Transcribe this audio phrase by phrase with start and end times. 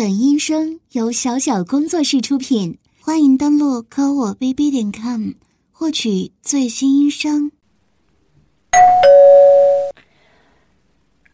[0.00, 5.32] 本音声由小小工作室出品，欢迎登录科我 bb 点 com
[5.70, 7.52] 获取最新音声。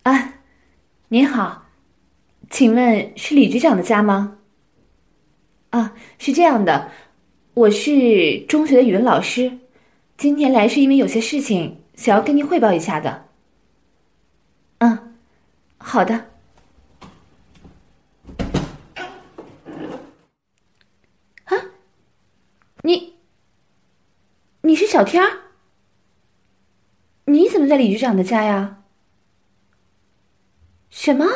[0.03, 0.35] 啊，
[1.07, 1.69] 您好，
[2.51, 4.37] 请问是李局长的家吗？
[5.71, 6.91] 啊，是这样的，
[7.55, 9.61] 我是中学的语文老师，
[10.19, 13.27] 今天来是因为有些事情想要跟您汇报一下的。
[14.79, 15.15] 嗯，
[15.79, 16.33] 好的。
[22.87, 23.15] 你，
[24.61, 25.41] 你是小天儿？
[27.25, 28.85] 你怎么在李局长的家呀？
[30.89, 31.27] 什么？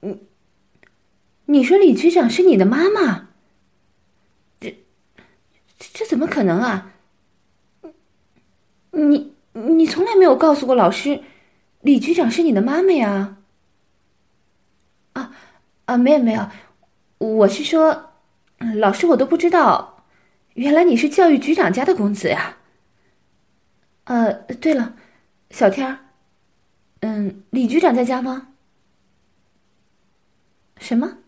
[0.00, 0.26] 你，
[1.44, 3.28] 你说李局长是你的妈妈？
[4.58, 4.76] 这，
[5.78, 6.92] 这怎么可能啊？
[8.90, 11.22] 你，你从来没有告诉过老师，
[11.82, 13.36] 李局长是你的妈妈呀？
[15.12, 15.32] 啊，
[15.84, 16.48] 啊，没有没有，
[17.18, 18.09] 我是说。
[18.60, 20.04] 老师，我都不知道，
[20.54, 22.58] 原来你是教育局长家的公子呀。
[24.04, 24.94] 呃，对了，
[25.50, 25.98] 小天儿，
[27.00, 28.48] 嗯，李局长在家吗？
[30.78, 31.18] 什么？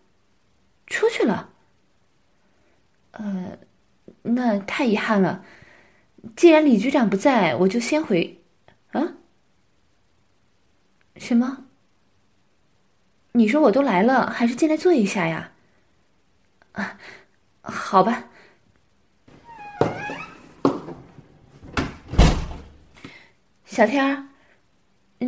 [0.86, 1.50] 出去了？
[3.12, 3.58] 呃，
[4.22, 5.44] 那太遗憾了。
[6.36, 8.42] 既然李局长不在，我就先回。
[8.92, 9.14] 啊？
[11.16, 11.64] 什么？
[13.32, 15.52] 你说我都来了，还是进来坐一下呀？
[16.72, 16.98] 啊。
[17.62, 18.28] 好吧，
[23.64, 24.28] 小天儿，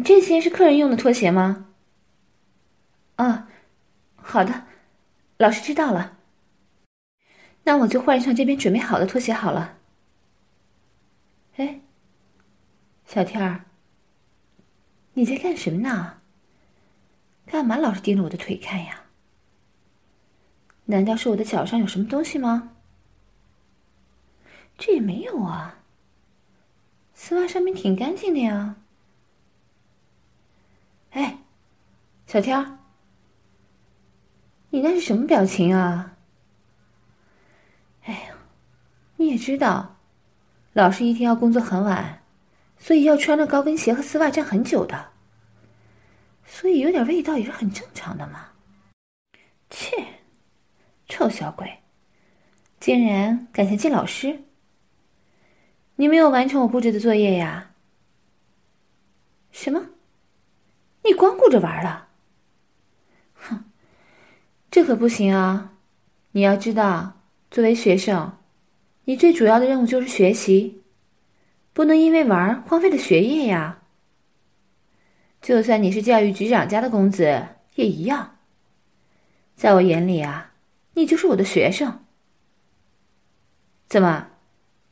[0.02, 1.66] 这些是客人用的拖鞋吗？
[3.16, 3.48] 啊，
[4.16, 4.64] 好的，
[5.38, 6.18] 老师知道了。
[7.62, 9.78] 那我就换上这边准备好的拖鞋好了。
[11.56, 11.80] 哎，
[13.06, 13.64] 小天儿，
[15.12, 16.18] 你在干什么呢？
[17.46, 19.03] 干嘛老是盯着我的腿看呀？
[20.86, 22.70] 难道是我的脚上有什么东西吗？
[24.76, 25.78] 这也没有啊，
[27.14, 28.76] 丝袜上面挺干净的呀。
[31.10, 31.38] 哎，
[32.26, 32.78] 小天儿，
[34.70, 36.16] 你那是什么表情啊？
[38.02, 38.34] 哎呀，
[39.16, 39.96] 你也知道，
[40.72, 42.20] 老师一天要工作很晚，
[42.76, 45.12] 所以要穿着高跟鞋和丝袜站很久的，
[46.44, 48.48] 所以有点味道也是很正常的嘛。
[49.70, 50.04] 切。
[51.16, 51.78] 臭小鬼，
[52.80, 54.42] 竟然敢嫌弃老师！
[55.94, 57.70] 你没有完成我布置的作业呀？
[59.52, 59.90] 什么？
[61.04, 62.08] 你光顾着玩了？
[63.34, 63.62] 哼，
[64.72, 65.74] 这可不行啊！
[66.32, 68.36] 你要知道，作为学生，
[69.04, 70.82] 你最主要的任务就是学习，
[71.72, 73.82] 不能因为玩荒废了学业呀。
[75.40, 78.38] 就算你是教育局长家的公子，也一样。
[79.54, 80.50] 在我眼里啊。
[80.94, 82.04] 你就是我的学生，
[83.88, 84.28] 怎么，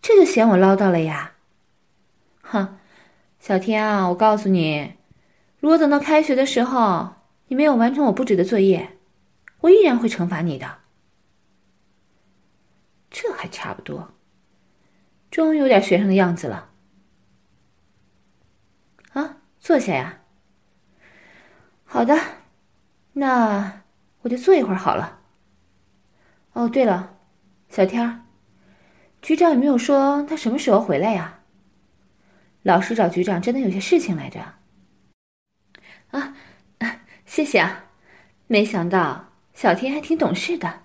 [0.01, 1.35] 这就嫌我唠叨了呀？
[2.43, 2.77] 哼，
[3.39, 4.95] 小天啊，我告诉你，
[5.61, 7.15] 如果等到开学的时候
[7.47, 8.99] 你没有完成我布置的作业，
[9.61, 10.79] 我依然会惩罚你的。
[13.11, 14.13] 这还差不多，
[15.31, 16.71] 终于有点学生的样子了。
[19.13, 20.21] 啊，坐下呀。
[21.85, 22.19] 好的，
[23.13, 23.83] 那
[24.23, 25.21] 我就坐一会儿好了。
[26.53, 27.17] 哦，对了，
[27.69, 28.21] 小天儿，
[29.23, 31.41] 局长有没有说他什么时候回来呀？
[32.63, 34.41] 老师找局长真的有些事情来着。
[36.11, 36.35] 啊，
[37.25, 37.87] 谢谢啊，
[38.47, 40.81] 没想到小天还挺懂事的。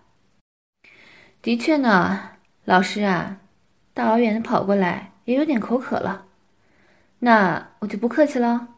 [1.41, 2.31] 的确呢，
[2.63, 3.41] 老师啊，
[3.93, 6.27] 大老远的跑过来也有点口渴了，
[7.19, 8.69] 那我就不客气了。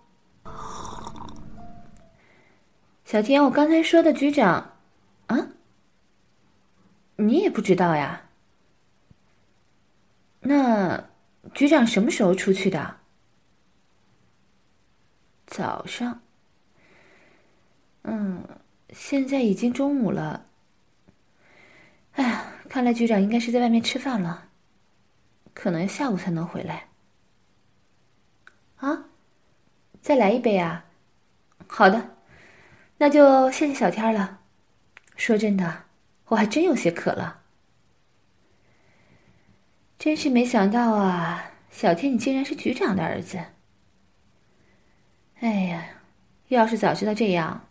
[3.05, 4.78] 小天，我刚才说的局长，
[7.19, 8.21] 你也不知道呀？
[10.39, 11.09] 那
[11.53, 12.95] 局长什么时候出去的？
[15.45, 16.21] 早上。
[18.03, 18.47] 嗯，
[18.91, 20.45] 现在已经中午了。
[22.13, 24.47] 哎呀，看来局长应该是在外面吃饭了，
[25.53, 26.87] 可能要下午才能回来。
[28.77, 29.05] 啊，
[30.01, 30.85] 再来一杯啊！
[31.67, 32.15] 好的，
[32.97, 34.39] 那就谢谢小天了。
[35.17, 35.88] 说真的。
[36.29, 37.41] 我还真有些渴了，
[39.97, 41.51] 真是没想到啊！
[41.69, 43.39] 小天，你竟然是局长的儿子。
[45.39, 45.85] 哎呀，
[46.47, 47.67] 要是早知道这样，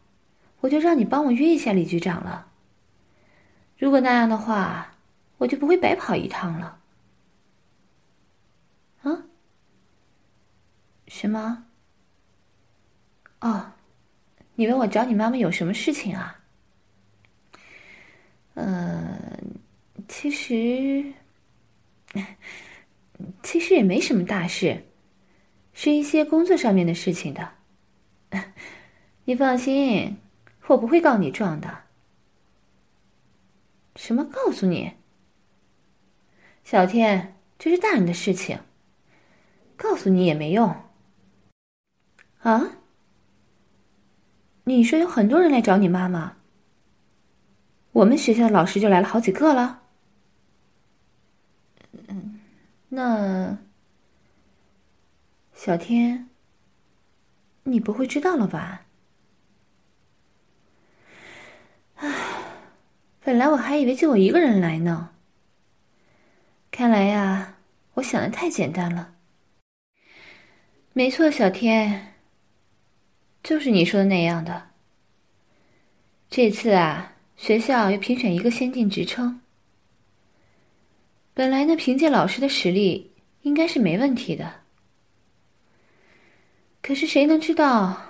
[0.60, 2.48] 我就让你帮我约一下李局长了。
[3.76, 4.94] 如果那样的话，
[5.38, 6.80] 我就不会白跑一趟了。
[9.02, 9.22] 啊？
[11.06, 11.64] 什么？
[13.40, 13.72] 哦，
[14.54, 16.37] 你问我找你妈妈有什么事情啊？
[18.58, 19.16] 呃，
[20.08, 21.12] 其实，
[23.40, 24.84] 其实也没什么大事，
[25.72, 27.48] 是一些工作上面的事情的。
[29.24, 30.16] 你放心，
[30.66, 31.84] 我不会告你状的。
[33.94, 34.24] 什么？
[34.24, 34.92] 告诉你？
[36.64, 38.58] 小天，这是大人的事情，
[39.76, 40.74] 告诉你也没用。
[42.40, 42.72] 啊？
[44.64, 46.37] 你说有很多人来找你妈妈？
[47.98, 49.82] 我们学校的老师就来了好几个了。
[52.06, 52.38] 嗯，
[52.90, 53.58] 那
[55.52, 56.28] 小天，
[57.64, 58.86] 你不会知道了吧？
[61.96, 62.08] 唉，
[63.24, 65.10] 本来我还以为就我一个人来呢。
[66.70, 67.56] 看来呀，
[67.94, 69.16] 我想的太简单了。
[70.92, 72.14] 没错，小天，
[73.42, 74.68] 就是你说的那样的。
[76.30, 79.40] 这次啊，学校要评选一个先进职称。
[81.32, 83.12] 本来呢，凭借老师的实力，
[83.42, 84.52] 应该是没问题的。
[86.82, 88.02] 可是谁能知道，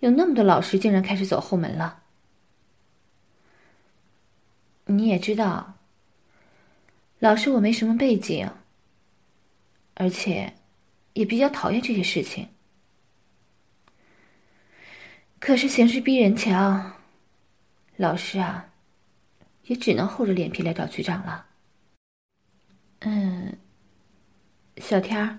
[0.00, 2.02] 有那么多老师竟然开始走后门了？
[4.86, 5.74] 你也知道。
[7.18, 8.50] 老师，我没什么背景，
[9.94, 10.54] 而且
[11.12, 12.48] 也比较讨厌这些事情。
[15.38, 16.92] 可是形势逼人强，
[17.96, 18.72] 老师啊，
[19.64, 21.46] 也只能厚着脸皮来找局长了。
[23.00, 23.56] 嗯，
[24.78, 25.38] 小天儿，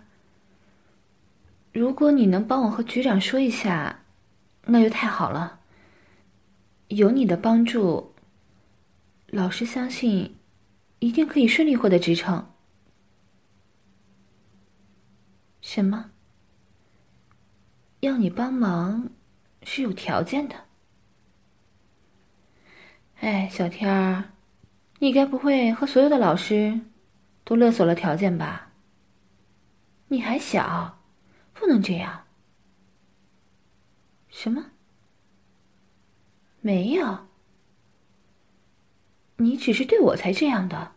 [1.73, 4.03] 如果你能帮我和局长说一下，
[4.65, 5.59] 那就太好了。
[6.87, 8.13] 有你的帮助，
[9.27, 10.35] 老师相信。
[10.99, 12.51] 一定可以顺利获得职称。
[15.61, 16.09] 什么？
[17.99, 19.09] 要你帮忙
[19.61, 20.55] 是有条件的？
[23.21, 24.31] 哎，小天儿，
[24.99, 26.79] 你该不会和所有的老师
[27.43, 28.71] 都勒索了条件吧？
[30.07, 30.99] 你还小，
[31.53, 32.25] 不能这样。
[34.29, 34.71] 什么？
[36.61, 37.27] 没有。
[39.37, 40.93] 你只是对我才这样的，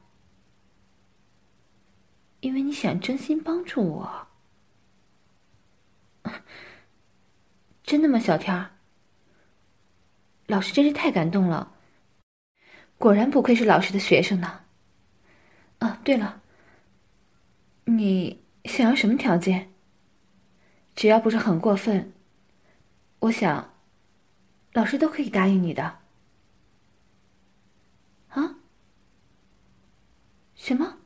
[2.41, 4.27] 因为你想真心帮助我。
[7.83, 8.71] 真的吗，小天儿？
[10.47, 11.73] 老师真是太感动了，
[12.99, 14.61] 果然不愧是老师的学生呢。
[15.79, 16.43] 啊，对了，
[17.85, 19.71] 你想要什么条件？
[20.97, 22.13] 只要不是很过分，
[23.21, 23.73] 我想，
[24.73, 26.01] 老师都可以答应你的。
[28.31, 28.57] 啊
[30.57, 30.99] 什么？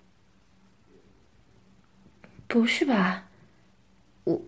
[2.49, 3.29] 不是吧？
[4.25, 4.43] 我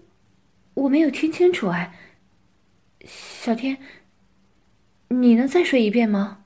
[0.72, 1.94] 我没有听清楚哎。
[3.04, 3.78] 小天，
[5.08, 6.43] 你能再说一遍吗？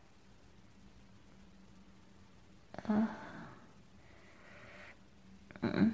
[2.89, 3.09] 啊，
[5.61, 5.93] 嗯，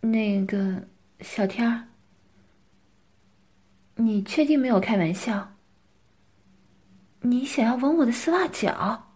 [0.00, 0.86] 那个
[1.20, 1.88] 小天儿，
[3.94, 5.54] 你确定没有开玩笑？
[7.20, 9.08] 你想要吻我的丝袜脚？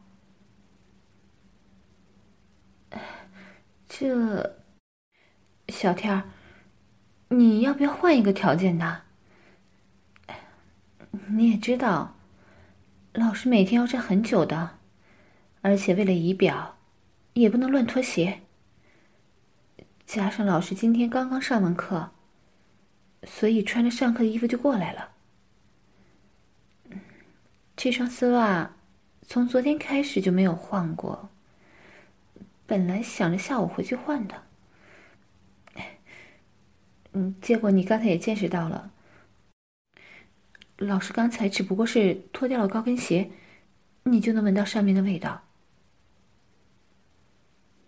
[3.87, 4.59] 这，
[5.69, 6.25] 小天儿，
[7.29, 9.03] 你要不要换一个条件呢？
[11.29, 12.17] 你也知道，
[13.13, 14.76] 老师每天要站很久的，
[15.67, 16.79] 而且为了仪表，
[17.33, 18.43] 也不能乱脱鞋。
[20.07, 22.13] 加上老师今天刚刚上完课，
[23.25, 25.11] 所以穿着上课的衣服就过来了。
[27.75, 28.77] 这双丝袜
[29.23, 31.29] 从昨天开始就没有换过。
[32.65, 34.43] 本来想着下午回去换的，
[37.11, 38.93] 嗯，结果你刚才也见识到了，
[40.77, 43.29] 老师刚才只不过是脱掉了高跟鞋，
[44.05, 45.43] 你就能闻到上面的味道。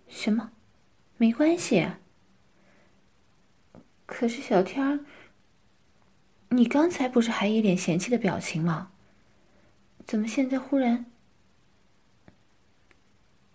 [0.08, 0.50] 什么？
[1.16, 1.86] 没关系。
[4.06, 5.04] 可是小天，
[6.48, 8.90] 你刚才不是还一脸嫌弃的表情吗？
[10.06, 11.04] 怎么现在忽然？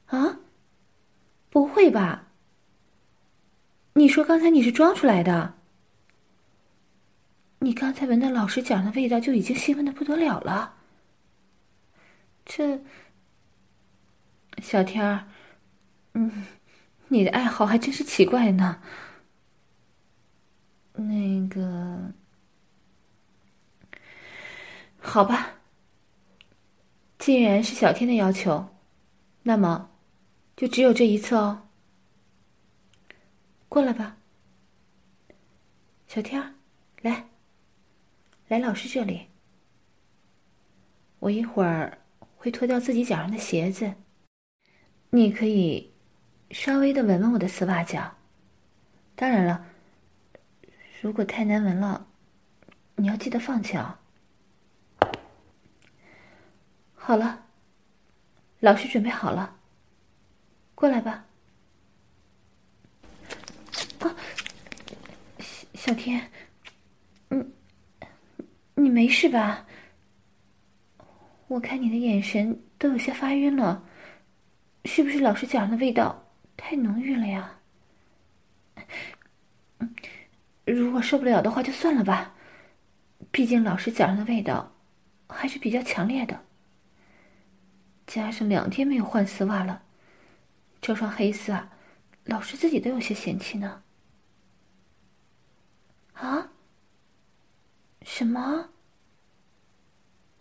[0.05, 0.39] 啊？
[1.50, 2.27] 不会吧？
[3.93, 5.55] 你说刚才你是装出来的？
[7.60, 10.75] 你刚才闻到老师讲的味道就已经兴奋的不得了了。
[12.45, 12.81] 这，
[14.62, 15.27] 小天儿，
[16.13, 16.46] 嗯，
[17.08, 18.82] 你的爱好还真是奇怪呢。
[20.93, 22.13] 那个，
[25.00, 25.55] 好吧，
[27.17, 28.67] 既然是小天的要求，
[29.43, 29.89] 那么。
[30.55, 31.67] 就只有这一次哦，
[33.67, 34.17] 过来吧，
[36.08, 36.55] 小天，
[37.01, 37.27] 来，
[38.50, 39.29] 来老师这里。
[41.17, 41.98] 我一会儿
[42.38, 43.96] 会脱掉自己脚上的鞋子。
[45.10, 45.92] 你可以
[46.51, 48.12] 稍微的闻闻我的丝袜脚。
[49.15, 49.65] 当然了，
[51.01, 52.07] 如果太难闻了，
[52.95, 54.00] 你要记得放弃啊。
[56.93, 57.45] 好了，
[58.59, 59.55] 老师准备好了，
[60.73, 61.25] 过来吧。
[64.00, 64.15] 啊，
[65.73, 66.31] 小天，
[67.29, 67.45] 你
[68.75, 69.65] 你没事吧？
[71.47, 73.83] 我看你的眼神都有些发晕了，
[74.85, 76.22] 是不是老师脚上的味道
[76.55, 77.60] 太浓郁了呀？
[80.65, 82.33] 如果受不了的话，就算了吧。
[83.31, 84.74] 毕竟老师脚上的味道
[85.27, 86.45] 还是比较强烈的。
[88.07, 89.83] 加上两天没有换丝袜了，
[90.81, 91.69] 这双黑丝啊，
[92.25, 93.83] 老师自己都有些嫌弃呢。
[96.13, 96.50] 啊？
[98.03, 98.69] 什么？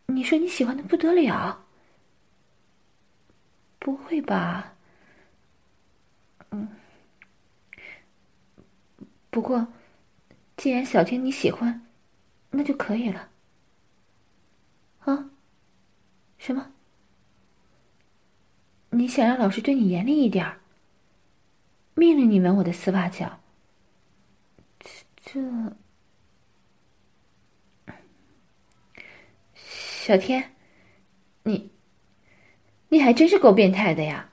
[0.06, 1.64] 你说你喜欢的不得了？
[3.78, 4.71] 不会吧？
[9.32, 9.66] 不过，
[10.58, 11.86] 既然小天你喜欢，
[12.50, 13.30] 那就可以了。
[15.00, 15.30] 啊？
[16.36, 16.70] 什么？
[18.90, 20.60] 你想让老师对你严厉一点，
[21.94, 23.40] 命令你闻我的丝袜脚？
[25.24, 25.40] 这，
[29.54, 30.54] 小天，
[31.44, 31.72] 你，
[32.90, 34.28] 你还真是够变态的呀！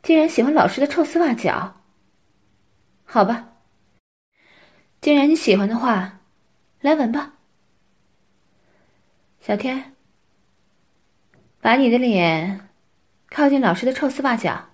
[0.00, 1.82] 竟然喜欢老师的臭丝袜脚。
[3.04, 3.51] 好吧，
[5.02, 6.20] 既然你喜欢的话，
[6.80, 7.34] 来闻吧，
[9.40, 9.96] 小天，
[11.60, 12.68] 把你的脸。
[13.26, 14.70] 靠近老师的臭丝袜脚，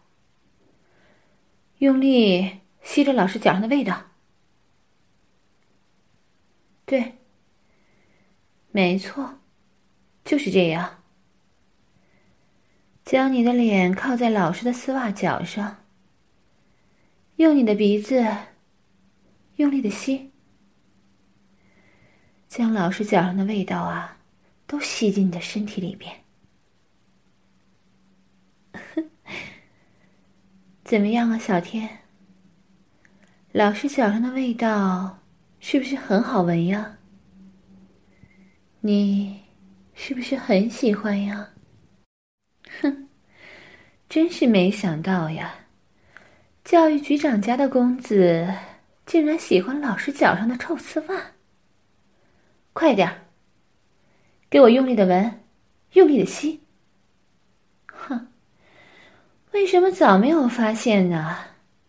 [1.79, 4.05] 用力吸着老师脚上的味道。
[6.85, 7.17] 对，
[8.71, 9.39] 没错，
[10.25, 11.03] 就是这样。
[13.05, 15.85] 将你的脸靠在老师的丝袜脚上，
[17.37, 18.27] 用你的鼻子
[19.59, 20.31] 用力的吸，
[22.47, 24.17] 将老师脚上的味道啊，
[24.69, 26.25] 都吸进你的身体里边。
[30.85, 31.89] 怎么样啊，小天？
[33.51, 35.19] 老师脚上的味道
[35.59, 36.97] 是不是很好闻呀？
[38.81, 39.43] 你
[39.93, 41.51] 是不是很喜欢呀？
[42.81, 43.09] 哼，
[44.09, 45.53] 真是没想到呀！
[46.63, 48.47] 教育局长家的公子
[49.09, 51.33] 竟然喜欢老师脚上的臭丝袜。
[52.75, 53.25] 快点儿，
[54.51, 55.43] 给我用力的闻，
[55.95, 56.61] 用力的吸。
[57.87, 58.29] 哼！
[59.53, 61.39] 为什么早没有发现呢？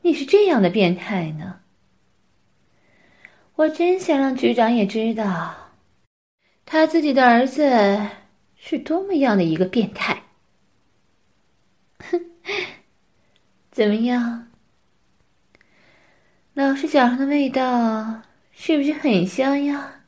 [0.02, 1.60] 你是这样的变态呢？
[3.56, 5.74] 我真想让局长也知道，
[6.66, 7.70] 他自己的儿子
[8.56, 10.24] 是多么样的一个变态。
[12.00, 12.32] 哼，
[13.72, 14.49] 怎么样？
[16.60, 20.02] 老师脚上的味道是不是很香呀？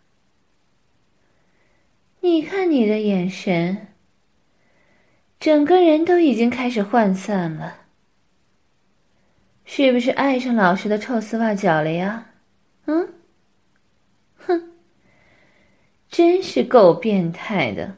[2.20, 3.88] 你看你的眼神。
[5.40, 7.86] 整个人都已经开始涣散了，
[9.64, 12.32] 是不是爱上老师的臭丝袜脚了呀？
[12.84, 13.14] 嗯，
[14.36, 14.74] 哼，
[16.10, 17.96] 真是够变态的。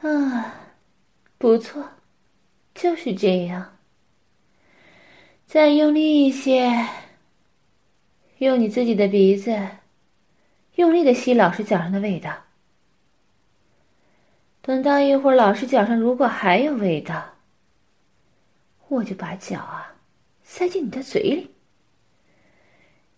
[0.00, 0.54] 啊，
[1.38, 1.84] 不错，
[2.72, 3.76] 就是这样。
[5.52, 6.86] 再用力一些，
[8.38, 9.50] 用你自己的鼻子，
[10.76, 12.32] 用力的吸老师脚上的味道。
[14.62, 17.34] 等到一会儿，老师脚上如果还有味道，
[18.86, 19.92] 我就把脚啊
[20.44, 21.50] 塞进你的嘴里，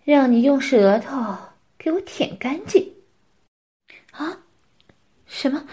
[0.03, 1.37] 让你用舌头
[1.77, 2.95] 给我舔干净。
[4.13, 4.39] 啊？
[5.27, 5.67] 什么？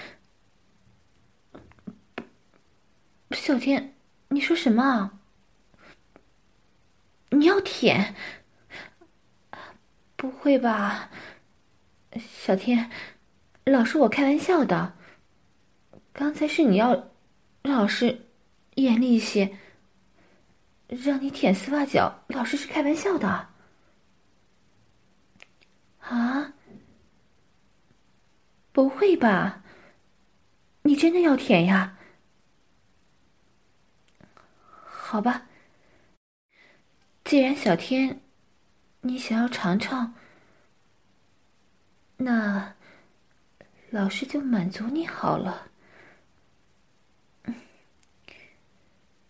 [3.32, 3.96] 小天，
[4.28, 5.19] 你说什么？
[7.30, 8.16] 你要舔？
[10.16, 11.10] 不会吧，
[12.18, 12.90] 小天，
[13.64, 14.94] 老师，我开玩笑的。
[16.12, 17.12] 刚才是你要
[17.62, 18.26] 让老师
[18.76, 19.58] 严厉一些，
[20.88, 22.24] 让你舔丝袜脚。
[22.28, 23.48] 老师是开玩笑的
[26.00, 26.54] 啊？
[28.74, 29.64] 不会吧？
[30.82, 31.98] 你真的要舔呀？
[34.86, 35.48] 好吧，
[37.30, 38.20] 既然小天
[39.02, 40.12] 你想要尝尝，
[42.18, 42.74] 那
[43.92, 45.70] 老师就满足你好了。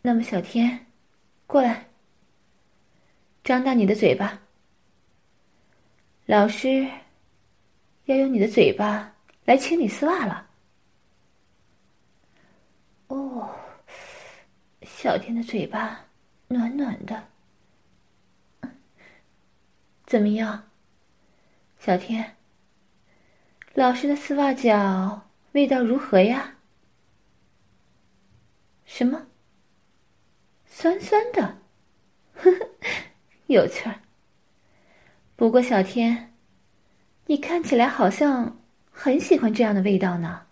[0.01, 0.85] 那么，小天，
[1.45, 1.89] 过来，
[3.43, 4.39] 张大你的嘴巴。
[6.25, 6.89] 老师
[8.05, 9.13] 要用你的嘴巴
[9.43, 10.47] 来清理丝袜了。
[13.07, 13.53] 哦，
[14.83, 15.99] 小天的嘴巴
[16.47, 17.21] 暖暖的，
[20.09, 20.71] 怎么样，
[21.77, 22.35] 小天？
[23.75, 26.55] 老师的丝袜脚味道如何呀？
[28.85, 29.27] 什么？
[30.65, 31.59] 酸酸的，
[32.33, 32.67] 呵呵，
[33.45, 33.99] 有趣儿。
[35.35, 36.33] 不过小天，
[37.27, 40.47] 你看起来好像很喜欢这样的味道呢。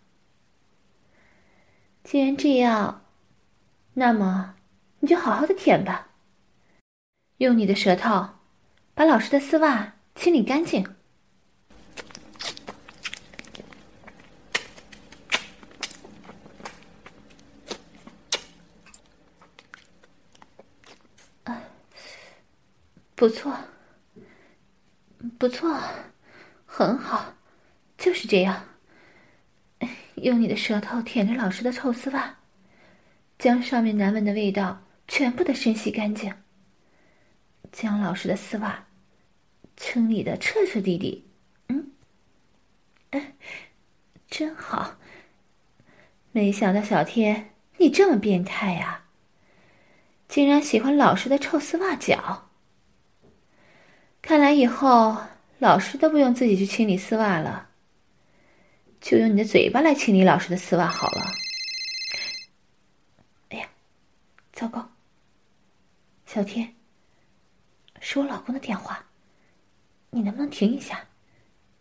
[2.04, 3.04] 既然这样，
[3.96, 4.54] 那么
[5.00, 6.10] 你就好好的舔吧。
[7.38, 8.37] 用你的舌头
[8.98, 10.84] 把老师的丝袜清理干净。
[21.44, 21.62] 啊，
[23.14, 23.56] 不错，
[25.38, 25.80] 不错，
[26.66, 27.36] 很好，
[28.00, 28.66] 就是这样。
[30.16, 32.36] 用你的舌头舔着老师的臭丝袜，
[33.38, 36.34] 将上面难闻的味道全部的深吸干净，
[37.72, 38.87] 将老师的丝袜
[39.78, 41.26] 清理的彻彻底底。
[41.70, 41.92] 嗯，
[43.12, 43.34] 哎，
[44.28, 44.98] 真好。
[46.34, 49.06] 没想到小天你这么变态呀，
[50.28, 52.50] 竟然喜欢老师的臭丝袜脚。
[54.22, 55.16] 看来以后
[55.60, 57.70] 老师都不用自己去清理丝袜了。
[59.00, 61.24] 就用你的嘴巴来清理老师的丝袜好了。
[63.50, 63.70] 哎呀，
[64.52, 64.92] 糟糕！
[66.26, 66.76] 小天，
[68.02, 69.07] 是我老公的电话，
[70.10, 71.08] 你能不能停一下？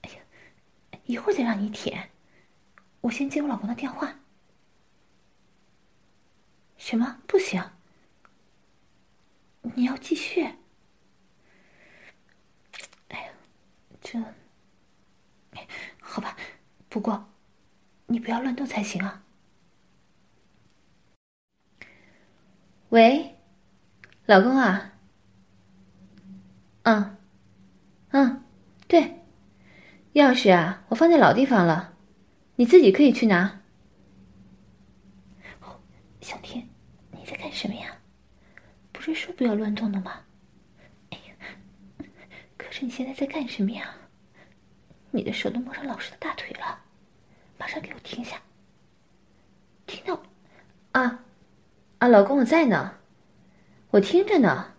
[0.02, 0.16] 哎呀，
[1.04, 2.10] 一会儿再让你舔，
[3.00, 4.20] 我先接我老公的电话。
[6.76, 7.20] 什么？
[7.26, 7.62] 不行！
[9.62, 10.42] 你要继续？
[13.08, 13.32] 哎呀，
[14.00, 14.22] 这……
[16.00, 16.36] 好吧。
[16.88, 17.28] 不过，
[18.06, 19.22] 你不要乱动才行啊！
[22.88, 23.36] 喂，
[24.24, 24.92] 老公啊。
[26.84, 27.15] 嗯，
[28.16, 28.42] 嗯，
[28.88, 29.02] 对，
[30.14, 31.92] 钥匙啊，我放在老地方了，
[32.54, 33.60] 你自己可以去拿。
[36.22, 36.66] 小天，
[37.10, 37.94] 你在干什么呀？
[38.90, 40.22] 不是说不要乱动的吗？
[41.10, 42.06] 哎呀，
[42.56, 43.94] 可是你现在在干什么呀？
[45.10, 46.80] 你的手都摸上老师的大腿了，
[47.58, 48.40] 马上给我停下！
[49.86, 50.18] 听到？
[50.92, 51.22] 啊，
[51.98, 52.94] 啊，老公我在呢，
[53.90, 54.72] 我听着呢。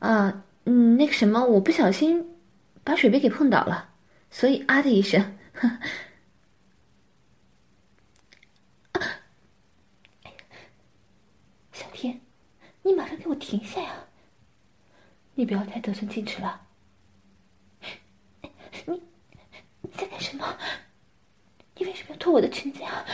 [0.00, 2.38] 啊，嗯，那个什么，我不小心
[2.84, 3.94] 把水杯给碰倒了，
[4.30, 5.38] 所以啊的一声。
[11.72, 12.20] 小天，
[12.82, 13.92] 你马上给我停下呀！
[15.34, 16.60] 你不要太得寸进尺了。
[18.86, 19.02] 你
[19.80, 20.56] 你在干什么？
[21.76, 23.04] 你为什么要脱我的裙子呀？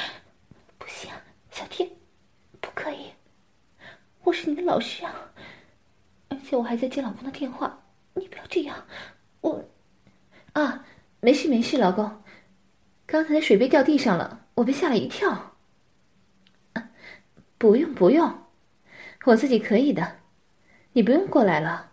[0.77, 1.11] 不行，
[1.51, 1.89] 小天，
[2.61, 3.11] 不可以！
[4.25, 5.33] 我是你的老师啊，
[6.29, 7.83] 而且我还在接老公的电话，
[8.15, 8.87] 你不要这样。
[9.41, 9.65] 我，
[10.53, 10.85] 啊，
[11.21, 12.23] 没事没事，老公，
[13.07, 15.57] 刚才的水杯掉地上了，我被吓了一跳。
[17.57, 18.47] 不用不用，
[19.25, 20.21] 我自己可以的，
[20.93, 21.93] 你不用过来了。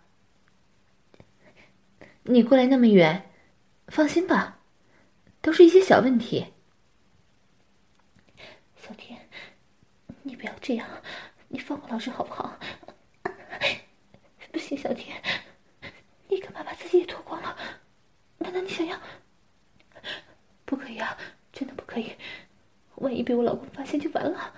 [2.22, 3.30] 你过来那么远，
[3.88, 4.60] 放心吧。
[5.40, 6.46] 都是一些小问题，
[8.76, 9.28] 小天，
[10.22, 10.88] 你不要这样，
[11.48, 12.58] 你放过老师好不好？
[14.86, 15.20] 小天，
[16.28, 17.56] 你干嘛把自己也脱光了？
[18.38, 18.96] 难道你想要？
[20.64, 21.18] 不可以啊，
[21.52, 22.14] 真的不可以，
[22.94, 24.54] 万一被我老公发现就完了。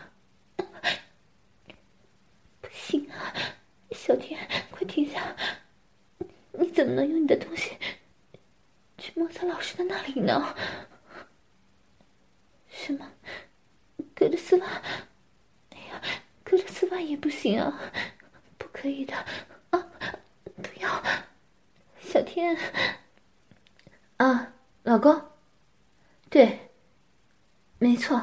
[2.61, 3.33] 不行啊，
[3.93, 5.35] 小天，快停下！
[6.53, 7.79] 你怎么能用你的东西？
[8.99, 10.55] 去摩擦老师的那里呢？
[12.69, 13.11] 什么？
[14.15, 14.67] 隔着丝袜？
[15.71, 16.03] 哎呀，
[16.45, 17.81] 隔着丝袜也不行啊！
[18.59, 19.15] 不可以的
[19.71, 19.87] 啊！
[20.57, 21.03] 不要，
[22.01, 22.57] 小天。
[24.17, 25.31] 啊，老公。
[26.29, 26.71] 对，
[27.79, 28.17] 没错。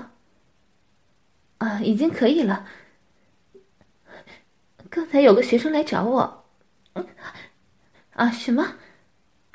[1.57, 2.67] 啊，已经可以了。
[4.89, 6.45] 刚才有个学生来找我。
[8.11, 8.31] 啊？
[8.31, 8.77] 什么？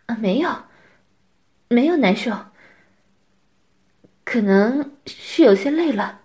[0.07, 0.65] 啊，没有。
[1.69, 2.33] 没有难受，
[4.25, 6.21] 可能是有些累了。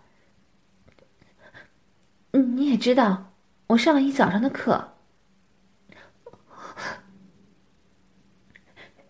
[2.31, 3.31] 你也知道，
[3.67, 4.95] 我上了一早上的课。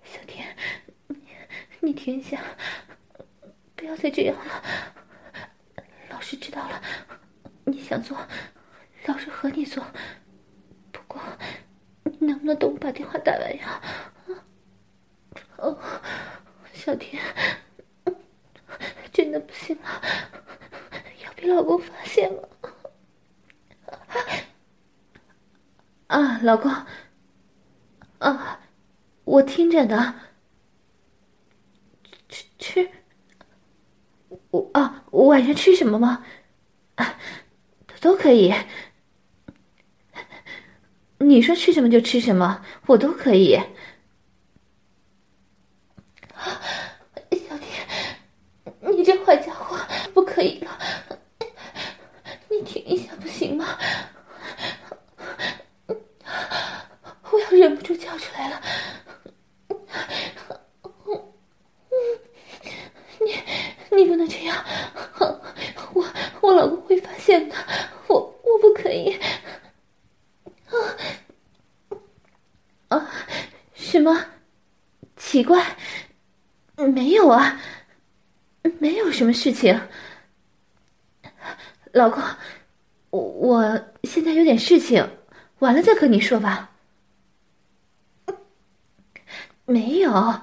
[0.04, 0.56] 小天，
[1.80, 2.44] 你停下，
[3.78, 4.62] 不要再这样了。
[6.10, 6.82] 老师知道了，
[7.66, 8.18] 你想做，
[9.08, 9.84] 老师和你做。
[10.92, 11.22] 不过，
[12.20, 13.82] 能不能等我把电话打完呀？
[15.58, 15.78] 哦，
[16.72, 17.22] 小天，
[19.12, 20.02] 真的不行了，
[21.24, 22.50] 要被老公发现了。
[26.08, 26.72] 啊，老公，
[28.20, 28.60] 啊，
[29.24, 30.22] 我听着呢。
[32.30, 32.92] 吃吃，
[34.52, 36.24] 我啊，我晚上吃什么吗？
[36.96, 37.18] 啊，
[38.02, 38.54] 都可以。
[41.18, 43.60] 你说吃什么就吃什么，我都可以。
[47.32, 47.88] 小天，
[48.82, 49.78] 你这坏家伙，
[50.14, 50.78] 不可以了！
[52.50, 53.78] 你停一下不行吗？
[57.32, 58.62] 我要忍不住叫出来了！
[63.20, 64.64] 你你不能这样，
[65.94, 66.06] 我
[66.42, 67.56] 我老公会发现的，
[68.08, 69.20] 我我不可以。
[70.68, 70.76] 啊
[72.90, 73.10] 啊！
[73.74, 74.26] 什么？
[75.36, 75.76] 奇怪，
[76.78, 77.60] 没有啊，
[78.80, 79.78] 没有什么事情。
[81.92, 82.24] 老公，
[83.10, 85.06] 我我现在有点事情，
[85.60, 86.72] 完了再和你说吧。
[89.66, 90.42] 没有，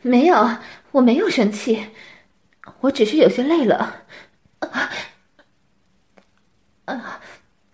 [0.00, 0.56] 没有，
[0.92, 1.90] 我没有生气，
[2.80, 4.06] 我只是有些累了。
[6.86, 7.20] 啊，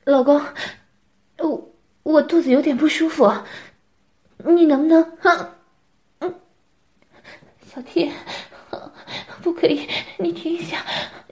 [0.06, 0.44] 老公，
[1.38, 3.32] 我我肚子有点不舒服，
[4.46, 5.14] 你能不能？
[6.20, 6.34] 嗯，
[7.66, 8.12] 小天，
[9.42, 10.84] 不可以，你停一下，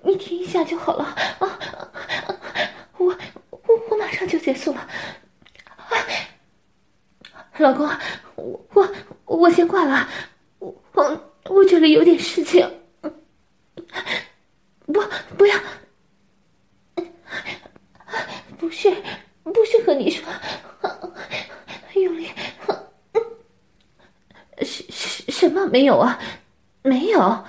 [0.02, 1.04] 你停一下就好了
[1.38, 1.58] 啊！
[2.96, 3.14] 我
[3.50, 4.80] 我我马上就结束了。
[4.80, 4.88] 啊
[7.58, 7.86] 老公，
[8.36, 8.88] 我我
[9.26, 10.08] 我先挂了，
[10.58, 12.66] 我我我这里有点事情，
[14.86, 15.02] 不
[15.36, 15.60] 不要。
[18.58, 18.90] 不是，
[19.44, 20.26] 不是和你说，
[21.94, 22.30] 用力，
[24.62, 26.18] 什什什么没有啊？
[26.82, 27.44] 没有，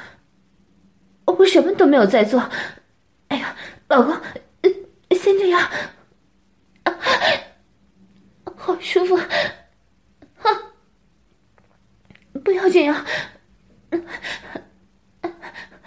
[1.26, 2.42] 我什么都没有在做。
[3.28, 3.54] 哎呀，
[3.90, 4.16] 老公，
[5.12, 5.70] 先这样，
[8.56, 9.20] 好舒服，
[12.46, 13.06] 不要这样，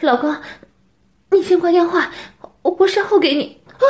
[0.01, 0.37] 老公，
[1.31, 2.13] 你先挂电话，
[2.61, 3.63] 我我稍后给你。
[3.69, 3.81] 啊，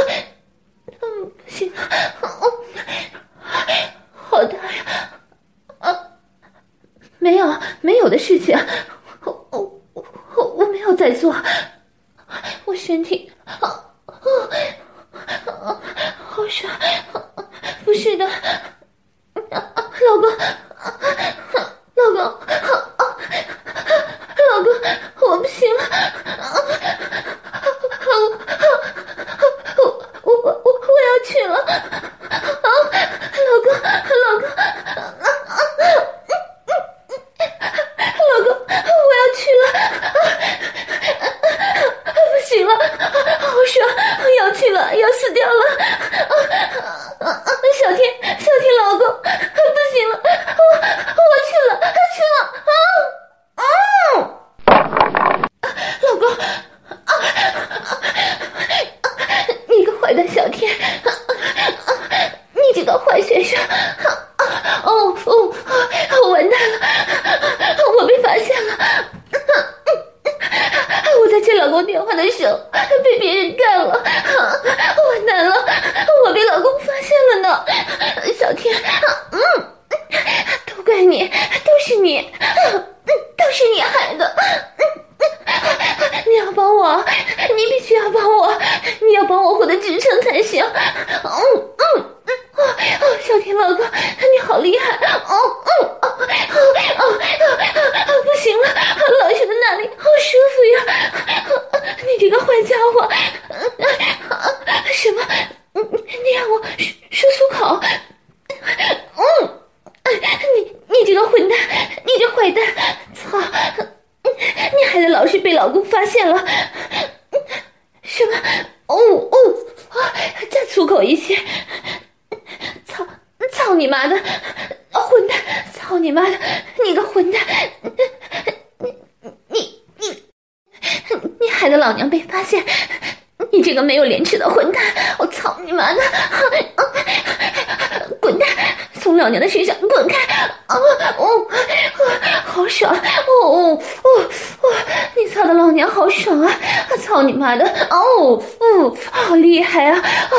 [147.27, 147.65] 你妈的！
[147.91, 149.99] 哦哦，好厉害啊！
[149.99, 150.37] 啊，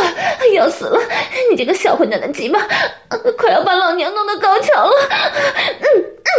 [0.53, 0.99] 要死了！
[1.51, 2.59] 你这个小混蛋的鸡巴，
[3.37, 4.93] 快要把老娘弄到高潮了！
[5.81, 5.85] 嗯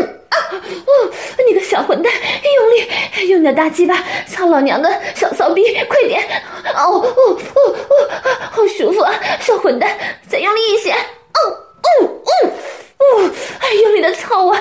[0.01, 0.37] 嗯啊！
[0.53, 1.11] 哦，
[1.47, 6.23] 你个小混蛋，用力用你的大鸡巴操老娘的小骚逼，快点！
[6.75, 8.09] 哦哦哦哦，
[8.51, 9.15] 好舒服啊！
[9.41, 9.97] 小混蛋，
[10.29, 10.93] 再用力一些！
[10.93, 11.41] 哦
[11.83, 12.51] 哦哦
[12.99, 13.31] 哦，
[13.83, 14.57] 用力的操我，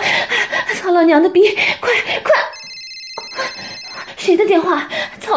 [0.75, 1.91] 操老娘的逼，快
[2.23, 2.33] 快！
[4.17, 4.87] 谁的电话？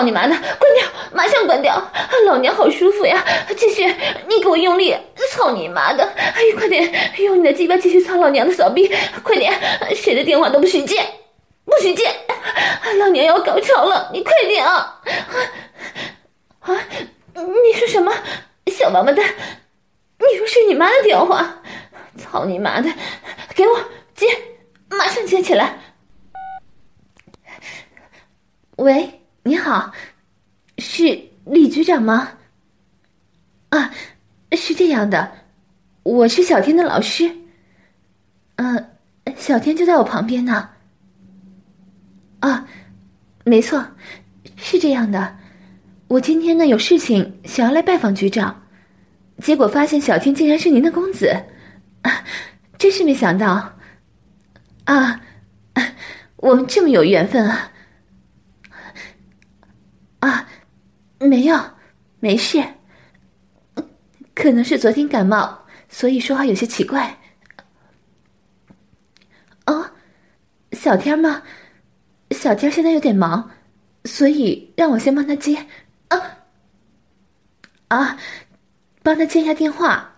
[0.01, 0.35] 操你妈的！
[0.35, 1.93] 关掉，马上关掉！
[2.25, 3.23] 老娘好舒服呀！
[3.55, 3.85] 继续，
[4.27, 4.97] 你给我用力！
[5.31, 6.03] 操你妈的！
[6.17, 8.91] 哎，快点，用你的鸡巴继续操老娘的小逼！
[9.23, 9.53] 快点，
[9.95, 11.07] 谁的电话都不许接，
[11.67, 12.11] 不许接！
[12.99, 15.03] 老娘要高潮了，你快点啊！
[16.61, 16.75] 啊！
[17.35, 18.11] 你说什么？
[18.69, 19.23] 小王八蛋！
[20.19, 21.59] 你说是你妈的电话？
[22.17, 22.89] 操你妈的！
[23.55, 23.79] 给我
[24.15, 24.27] 接，
[24.89, 25.79] 马上接起来！
[28.77, 29.93] 喂，你好，
[30.79, 31.05] 是
[31.45, 32.31] 李局长吗？
[33.69, 33.91] 啊，
[34.53, 35.31] 是这样的，
[36.03, 37.31] 我是小天的老师。
[38.57, 38.91] 嗯，
[39.37, 40.71] 小天就在我旁边呢。
[42.41, 42.67] 啊，
[43.45, 43.85] 没错，
[44.57, 45.37] 是这样的，
[46.09, 48.63] 我今天呢有事情想要来拜访局长，
[49.39, 51.31] 结果发现小天竟然是您的公子，
[52.79, 53.73] 真是没想到。
[54.85, 55.21] 啊，
[56.37, 57.71] 我们这么有缘分啊！
[60.21, 60.49] 啊，
[61.21, 61.57] 没有，
[62.21, 62.63] 没事。
[64.35, 67.19] 可能是昨天感冒，所以说话有些奇怪。
[69.67, 69.91] 哦，
[70.73, 71.43] 小天吗？
[72.31, 73.51] 小天现在有点忙，
[74.05, 75.67] 所以让我先帮他接。
[76.09, 76.39] 啊
[77.89, 78.19] 啊，
[79.03, 80.17] 帮他接一下电话。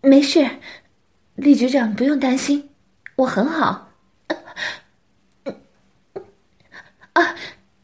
[0.00, 0.48] 没事，
[1.34, 2.70] 李局长不用担心，
[3.16, 3.90] 我很好。
[7.12, 7.34] 啊。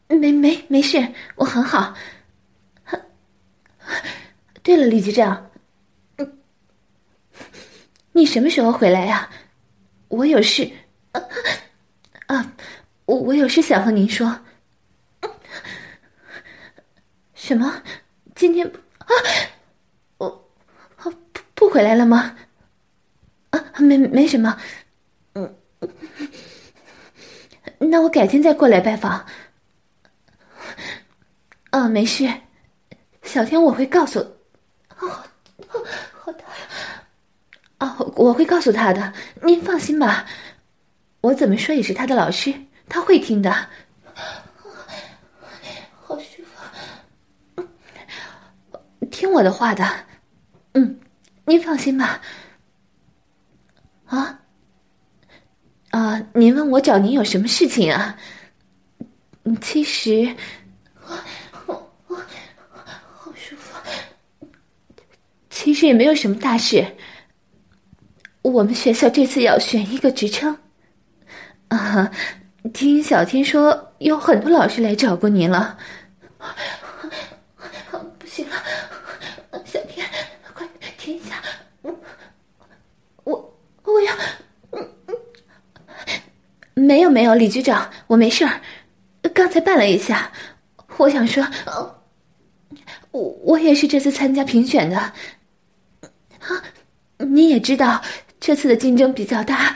[0.09, 1.93] 没没没事，我很好。
[4.67, 5.49] 对了，李局长，
[8.11, 9.29] 你什么时候回来呀？
[10.09, 10.69] 我有事。
[12.25, 12.53] 啊，
[13.05, 14.37] 我我有事想和您说。
[17.33, 17.81] 什么？
[18.35, 19.07] 今天啊？
[20.17, 20.29] 我
[20.97, 21.13] 不
[21.55, 22.35] 不回来了吗？
[23.51, 24.59] 啊，没没什么。
[25.35, 25.55] 嗯，
[27.79, 29.25] 那我改天再过来拜访。
[31.69, 32.29] 啊，没事，
[33.23, 34.19] 小天我会告诉，
[34.87, 35.07] 好，
[35.67, 35.79] 好，
[36.13, 36.43] 好的，
[37.77, 40.25] 啊，我会告诉他的，您放心吧，
[41.21, 42.51] 我怎么说也是他的老师，
[42.89, 43.51] 他会听的，
[46.01, 46.41] 好舒
[47.55, 47.63] 服，
[49.11, 49.87] 听我的话的，
[50.73, 50.99] 嗯，
[51.45, 52.19] 您放心吧，
[54.07, 54.39] 啊，
[55.91, 58.17] 啊，您问我找您有什么事情啊？
[59.61, 60.35] 其实。
[60.99, 61.21] 好
[63.35, 63.77] 舒服
[65.51, 66.83] 其实也没有什么大事。
[68.47, 70.57] 我们学校这次要选一个职称，
[71.67, 72.09] 啊，
[72.73, 75.77] 听小天说有很多老师来找过您了。
[78.17, 78.55] 不行了，
[79.65, 80.07] 小天，
[80.53, 80.65] 快
[80.97, 81.41] 停一下！
[83.25, 84.15] 我我要……
[86.73, 88.61] 没有没有，李局长，我没事儿，
[89.33, 90.31] 刚才绊了一下。
[90.97, 91.45] 我想说，
[93.11, 94.97] 我我也是这次参加评选的。
[94.97, 95.13] 啊，
[97.17, 98.01] 你也知道
[98.39, 99.75] 这次的竞争比较大，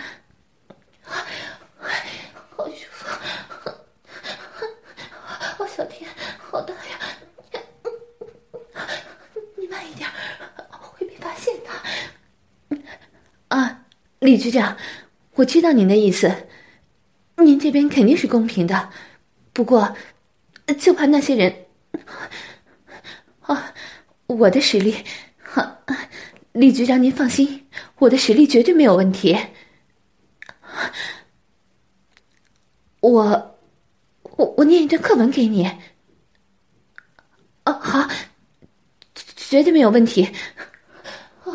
[1.04, 3.08] 好舒服，
[5.58, 6.98] 好小天，好大呀！
[9.58, 10.10] 你慢一点，
[10.70, 11.70] 会被发现的。
[13.50, 13.84] 啊，
[14.20, 14.78] 李局长，
[15.34, 16.48] 我知道您的意思，
[17.38, 18.90] 您这边肯定是公平的，
[19.52, 19.96] 不过
[20.80, 21.66] 就怕那些人……
[23.42, 23.74] 啊，
[24.28, 25.04] 我的实力，
[25.56, 25.80] 啊。
[26.54, 27.61] 李局长，您放心，
[28.02, 29.38] 我的实力绝对没有问题。
[33.00, 33.60] 我，
[34.24, 35.68] 我，我念一段课文给你。
[37.66, 38.10] 哦，好，
[39.14, 40.24] 绝对没有问题。
[41.46, 41.54] 啊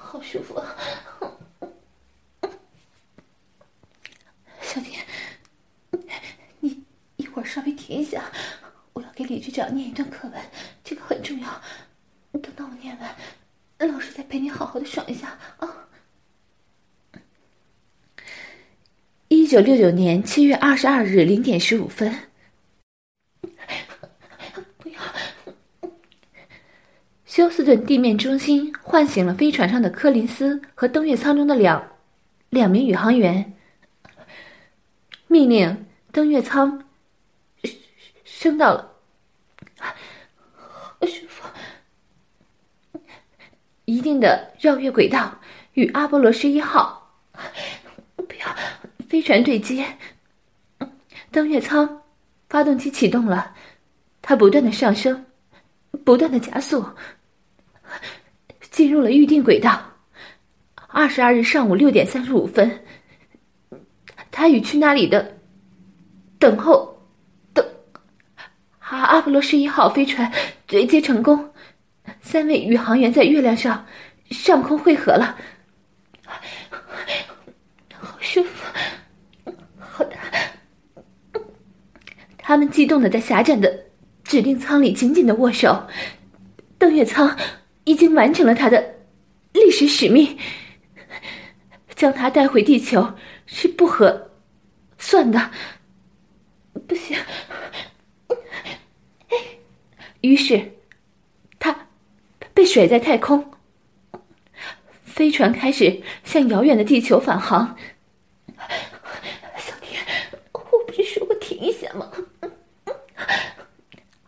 [0.00, 0.76] 好舒服啊，
[4.62, 5.04] 小天，
[6.60, 6.82] 你
[7.16, 8.32] 一会儿稍微停一下，
[8.94, 10.42] 我要给李局长念一段课文，
[10.82, 11.60] 这个很重要。
[12.32, 13.14] 等到我念完。
[13.86, 15.88] 老师再陪你好好的爽一下啊！
[19.28, 22.14] 一九六九年七月二十二日零点十五分，
[24.78, 25.00] 不要！
[27.26, 31.96] 休斯顿地面中心唤醒了飞船上的柯林斯和登月舱中的两
[32.50, 33.52] 两名宇航员，
[35.26, 36.84] 命令登月舱
[38.24, 38.92] 升到了。
[43.86, 45.32] 一定的绕月轨道
[45.72, 47.10] 与阿波罗十一号
[48.16, 48.56] 不要
[49.08, 49.84] 飞船对接，
[51.30, 52.02] 登月舱
[52.48, 53.54] 发动机启动了，
[54.20, 55.24] 它不断的上升，
[56.04, 56.84] 不断的加速，
[58.70, 59.82] 进入了预定轨道。
[60.88, 62.84] 二十二日上午六点三十五分，
[64.30, 65.38] 它与去那里的
[66.38, 67.02] 等候
[67.52, 67.66] 等
[68.80, 70.30] 阿阿波罗十一号飞船
[70.66, 71.52] 对接成功，
[72.24, 73.86] 三位宇航员在月亮上
[74.30, 75.36] 上空汇合了，
[77.92, 80.16] 好舒服，好大。
[82.38, 83.84] 他们激动的在狭窄的
[84.24, 85.86] 指令舱里紧紧的握手。
[86.78, 87.38] 登月舱
[87.84, 88.96] 已经完成了它的
[89.52, 90.36] 历史使命，
[91.94, 93.14] 将它带回地球
[93.46, 94.30] 是不合
[94.98, 95.50] 算的。
[96.88, 97.16] 不行，
[100.22, 100.72] 于是
[102.54, 103.52] 被甩在太空，
[105.04, 107.76] 飞船开始向遥远的地球返航。
[109.58, 110.00] 小天，
[110.52, 112.08] 我不是说过停一下吗？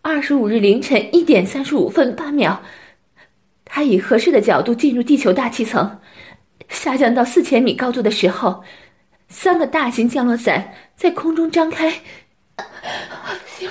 [0.02, 2.58] 二十五日凌晨一点三十五分八秒，
[3.64, 6.00] 他以合适的角度进入地球大气层，
[6.68, 8.64] 下降到四千米高度的时候，
[9.28, 11.90] 三个大型降落伞在空中张开。
[12.56, 12.62] 不
[13.56, 13.68] 行，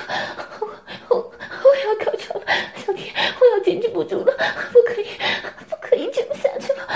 [0.59, 0.67] 我
[1.09, 2.45] 我我要高潮了，
[2.85, 2.93] 小
[3.65, 4.31] 坚持不住了，
[4.71, 5.07] 不可以，
[5.67, 6.87] 不可以这样下去了，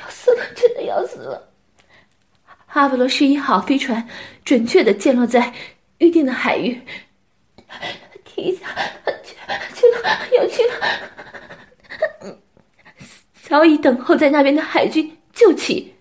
[0.00, 1.52] 要死了，真的要死了。
[2.68, 4.08] 阿波罗十一号飞船
[4.44, 5.52] 准确的降落在
[5.98, 6.80] 预定的海域。
[8.24, 8.66] 停一下，
[9.24, 9.34] 去
[9.74, 12.38] 去了，要去了。
[13.42, 15.92] 早已等候在那边的海军救起。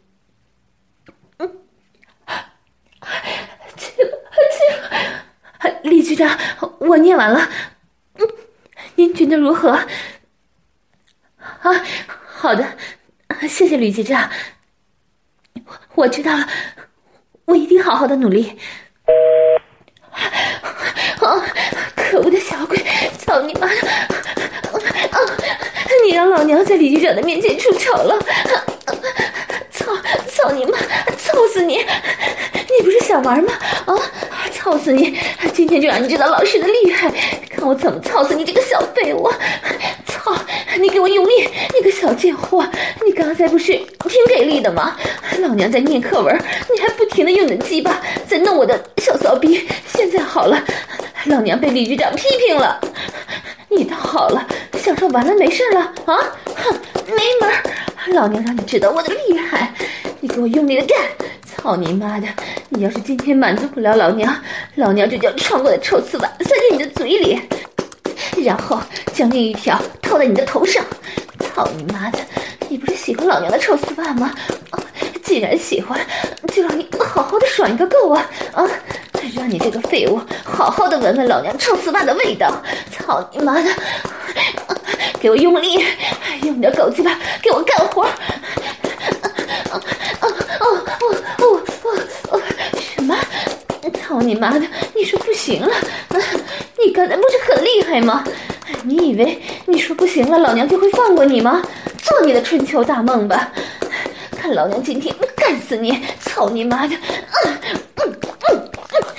[1.37, 1.57] 嗯，
[3.77, 4.17] 去了，
[4.51, 5.81] 去了。
[5.81, 6.37] 李局长，
[6.79, 7.49] 我念完了。
[9.25, 9.71] 那，如何？
[11.37, 11.83] 啊，
[12.35, 12.65] 好的，
[13.47, 14.29] 谢谢吕局长。
[15.95, 16.47] 我知道了，
[17.45, 18.57] 我一定好好的努力。
[21.19, 21.41] 啊！
[21.95, 22.77] 可恶的小鬼！
[23.17, 23.91] 操你妈的！
[23.91, 25.19] 啊！
[26.03, 28.19] 你让老娘在李局长的面前出丑了！
[29.71, 29.95] 操！
[30.27, 30.77] 操你妈！
[31.17, 31.77] 操死你！
[31.77, 33.53] 你不是想玩吗？
[33.85, 33.95] 啊！
[34.65, 35.15] 操死你！
[35.53, 37.13] 今天就让你知道老师的厉害！
[37.51, 39.29] 看我怎么操死你这个小废物！
[40.07, 40.35] 操！
[40.79, 41.47] 你给我用力！
[41.75, 42.65] 你个小贱货！
[43.05, 44.97] 你刚才不是挺给力的吗？
[45.37, 46.35] 老娘在念课文，
[46.73, 49.67] 你还不停的用你的鸡巴在弄我的小骚逼！
[49.85, 50.59] 现在好了，
[51.25, 52.81] 老娘被李局长批评了，
[53.69, 54.47] 你倒好了，
[54.79, 56.17] 想说完了没事了啊？
[56.55, 56.75] 哼，
[57.05, 58.15] 没门！
[58.15, 59.71] 老娘让你知道我的厉害！
[60.19, 60.97] 你给我用力的干！
[61.65, 62.27] 操你妈的！
[62.69, 64.31] 你要是今天满足不了老娘，
[64.75, 67.41] 老娘就将穿过的臭丝袜塞进你的嘴里，
[68.45, 68.79] 然后
[69.11, 70.85] 将另一条套在你的头上。
[71.39, 72.19] 操你妈的！
[72.69, 74.31] 你不是喜欢老娘的臭丝袜吗？
[75.23, 75.99] 既然喜欢，
[76.53, 78.29] 就让你好好的爽一个够啊！
[78.53, 78.63] 啊，
[79.13, 82.61] 再让你这个废物好好的闻闻老娘臭丝袜的味道！
[82.91, 83.71] 操你妈的！
[85.19, 85.83] 给我用力，
[86.43, 88.03] 用你的狗鸡巴给我干活！
[88.03, 88.07] 哦
[89.71, 89.81] 哦
[90.19, 90.27] 哦
[90.59, 91.54] 哦哦哦！
[94.05, 94.65] 操你妈的！
[94.93, 95.67] 你说不行了？
[96.77, 98.23] 你刚才不是很厉害吗？
[98.83, 101.63] 你以为你说不行了，老娘就会放过你吗？
[102.03, 103.51] 做你的春秋大梦吧！
[104.37, 105.99] 看老娘今天干死你！
[106.19, 106.95] 操你妈的！
[106.95, 107.57] 嗯
[107.95, 108.15] 嗯
[108.47, 109.09] 嗯嗯！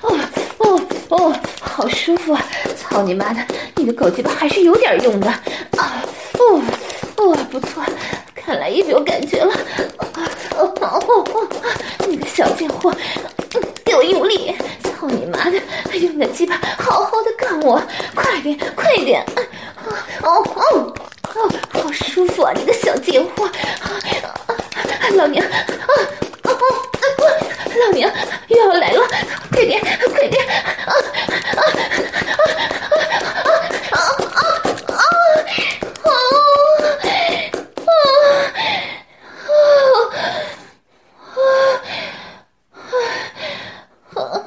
[0.00, 0.18] 哦
[0.56, 2.42] 哦哦，好舒服啊！
[2.78, 3.40] 操你妈的！
[3.76, 5.28] 你的狗鸡巴还是有点用的
[5.76, 6.02] 啊！
[6.38, 6.62] 哦
[7.16, 7.82] 哦，不错，
[8.34, 9.52] 看来也有感觉了。
[10.56, 11.48] 哦哦哦！
[12.08, 12.90] 你个小贱货，
[14.28, 14.54] 力！
[14.84, 15.58] 操你妈的！
[15.98, 17.82] 用你的鸡巴好好的干我！
[18.14, 19.24] 快点，快点！
[20.22, 20.94] 哦哦！
[21.34, 22.52] 哦，好舒服啊！
[22.54, 23.48] 你个小贱货，
[25.16, 25.54] 老娘，啊
[25.88, 25.96] 啊
[26.44, 26.52] 啊！
[27.80, 28.12] 老娘
[28.48, 29.06] 又要来了，
[29.50, 30.44] 快点，快点！
[30.48, 30.92] 啊啊
[31.54, 31.62] 啊
[33.92, 34.00] 啊啊
[34.92, 35.00] 啊！
[36.04, 36.08] 哦
[44.14, 44.44] 哦哦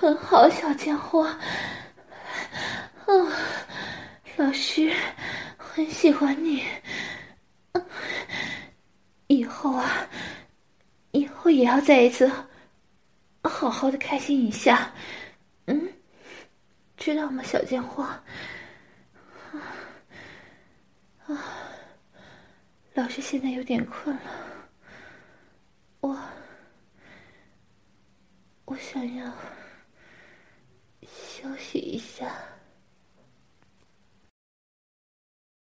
[0.00, 1.26] 很好，小贱货，
[3.06, 3.32] 嗯，
[4.36, 4.92] 老师。
[5.58, 6.64] 很喜欢你，
[9.28, 10.04] 以后啊，
[11.12, 12.30] 以后也要再一次
[13.42, 14.90] 好好的开心一下，
[15.66, 15.92] 嗯，
[16.96, 18.02] 知道吗，小贱货？
[21.26, 21.38] 啊，
[22.94, 24.22] 老师现在有点困了，
[26.00, 26.18] 我，
[28.64, 29.30] 我想要
[31.02, 32.32] 休息一下。